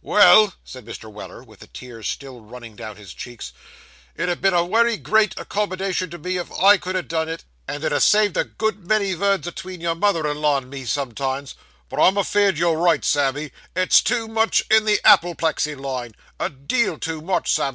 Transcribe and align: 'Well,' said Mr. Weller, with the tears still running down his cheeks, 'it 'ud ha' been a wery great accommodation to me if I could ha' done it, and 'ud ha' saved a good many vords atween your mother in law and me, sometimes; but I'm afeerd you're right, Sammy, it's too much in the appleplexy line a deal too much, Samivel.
'Well,' 0.00 0.54
said 0.64 0.86
Mr. 0.86 1.12
Weller, 1.12 1.42
with 1.44 1.58
the 1.60 1.66
tears 1.66 2.08
still 2.08 2.40
running 2.40 2.74
down 2.74 2.96
his 2.96 3.12
cheeks, 3.12 3.52
'it 4.16 4.22
'ud 4.30 4.38
ha' 4.38 4.40
been 4.40 4.54
a 4.54 4.64
wery 4.64 4.96
great 4.96 5.38
accommodation 5.38 6.08
to 6.08 6.16
me 6.16 6.38
if 6.38 6.50
I 6.52 6.78
could 6.78 6.96
ha' 6.96 7.06
done 7.06 7.28
it, 7.28 7.44
and 7.68 7.84
'ud 7.84 7.92
ha' 7.92 7.98
saved 8.00 8.34
a 8.38 8.44
good 8.44 8.86
many 8.88 9.12
vords 9.14 9.46
atween 9.46 9.82
your 9.82 9.94
mother 9.94 10.26
in 10.26 10.40
law 10.40 10.56
and 10.56 10.70
me, 10.70 10.86
sometimes; 10.86 11.54
but 11.90 12.00
I'm 12.00 12.16
afeerd 12.16 12.56
you're 12.56 12.78
right, 12.78 13.04
Sammy, 13.04 13.52
it's 13.76 14.00
too 14.00 14.26
much 14.26 14.64
in 14.70 14.86
the 14.86 15.00
appleplexy 15.04 15.78
line 15.78 16.12
a 16.40 16.48
deal 16.48 16.96
too 16.98 17.20
much, 17.20 17.52
Samivel. 17.52 17.72